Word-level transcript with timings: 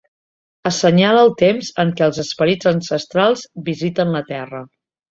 Assenyala 0.69 1.19
el 1.25 1.29
temps 1.41 1.69
en 1.85 1.93
què 2.01 2.07
els 2.07 2.23
esperits 2.25 2.73
ancestrals 2.75 3.49
visiten 3.73 4.19
la 4.19 4.27
Terra. 4.35 4.69